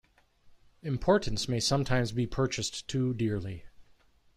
[0.81, 3.65] Importance may sometimes be purchased too dearly.